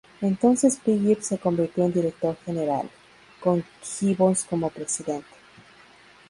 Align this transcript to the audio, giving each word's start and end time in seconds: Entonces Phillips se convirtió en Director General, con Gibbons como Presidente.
Entonces 0.19 0.81
Phillips 0.83 1.27
se 1.27 1.37
convirtió 1.37 1.85
en 1.85 1.93
Director 1.93 2.35
General, 2.43 2.89
con 3.39 3.63
Gibbons 3.83 4.43
como 4.45 4.71
Presidente. 4.71 5.27